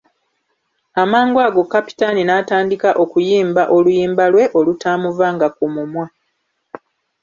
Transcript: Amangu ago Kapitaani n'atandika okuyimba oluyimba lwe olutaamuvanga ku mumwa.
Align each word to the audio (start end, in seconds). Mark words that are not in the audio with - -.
Amangu 1.03 1.37
ago 1.47 1.61
Kapitaani 1.73 2.21
n'atandika 2.25 2.89
okuyimba 3.03 3.63
oluyimba 3.75 4.23
lwe 4.33 4.43
olutaamuvanga 4.57 5.47
ku 5.57 5.65
mumwa. 5.73 6.05